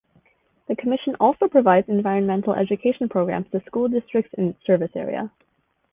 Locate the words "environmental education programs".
1.87-3.51